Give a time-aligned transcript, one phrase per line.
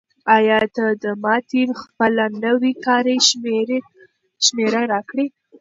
[0.35, 3.15] آیا ته به ماته خپله نوې کاري
[4.45, 5.25] شمېره راکړې؟